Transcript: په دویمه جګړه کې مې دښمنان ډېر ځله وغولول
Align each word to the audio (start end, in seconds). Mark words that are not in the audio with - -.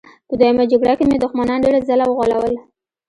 په 0.27 0.33
دویمه 0.39 0.63
جګړه 0.71 0.93
کې 0.97 1.05
مې 1.09 1.17
دښمنان 1.23 1.59
ډېر 1.65 1.73
ځله 1.87 2.05
وغولول 2.07 2.53